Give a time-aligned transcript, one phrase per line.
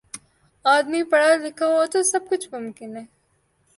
[0.65, 3.05] آدمی پڑھا لکھا ہو تو سب کچھ ممکن ہے